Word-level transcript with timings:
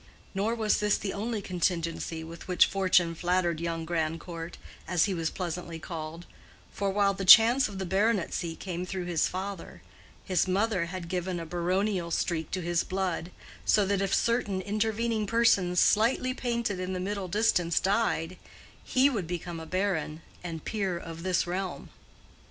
Nor 0.33 0.55
was 0.55 0.79
this 0.79 0.97
the 0.97 1.13
only 1.13 1.43
contingency 1.43 2.23
with 2.23 2.47
which 2.47 2.65
fortune 2.65 3.13
flattered 3.13 3.59
young 3.59 3.85
Grandcourt, 3.85 4.57
as 4.87 5.05
he 5.05 5.13
was 5.13 5.29
pleasantly 5.29 5.77
called; 5.77 6.25
for 6.73 6.89
while 6.89 7.13
the 7.13 7.23
chance 7.23 7.69
of 7.69 7.77
the 7.77 7.85
baronetcy 7.85 8.55
came 8.55 8.83
through 8.83 9.05
his 9.05 9.27
father, 9.27 9.83
his 10.25 10.47
mother 10.47 10.87
had 10.87 11.07
given 11.07 11.39
a 11.39 11.45
baronial 11.45 12.09
streak 12.09 12.49
to 12.49 12.61
his 12.63 12.83
blood, 12.83 13.29
so 13.63 13.85
that 13.85 14.01
if 14.01 14.11
certain 14.15 14.59
intervening 14.61 15.27
persons 15.27 15.79
slightly 15.79 16.33
painted 16.33 16.79
in 16.79 16.93
the 16.93 16.99
middle 16.99 17.27
distance 17.27 17.79
died, 17.79 18.37
he 18.83 19.07
would 19.07 19.27
become 19.27 19.59
a 19.59 19.67
baron 19.67 20.23
and 20.43 20.65
peer 20.65 20.97
of 20.97 21.21
this 21.21 21.45
realm. 21.45 21.91